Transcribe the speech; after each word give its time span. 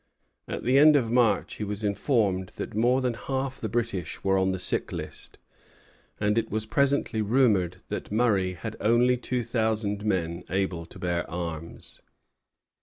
At 0.47 0.63
the 0.63 0.79
end 0.79 0.95
of 0.95 1.11
March 1.11 1.57
he 1.57 1.63
was 1.63 1.83
informed 1.83 2.53
that 2.55 2.73
more 2.73 3.01
than 3.01 3.13
half 3.13 3.61
the 3.61 3.69
British 3.69 4.23
were 4.23 4.35
on 4.35 4.51
the 4.51 4.57
sick 4.57 4.91
list; 4.91 5.37
and 6.19 6.39
it 6.39 6.49
was 6.49 6.65
presently 6.65 7.21
rumored 7.21 7.83
that 7.89 8.11
Murray 8.11 8.55
had 8.55 8.75
only 8.81 9.15
two 9.15 9.43
thousand 9.43 10.03
men 10.03 10.43
able 10.49 10.87
to 10.87 10.97
bear 10.97 11.29
arms. 11.29 12.01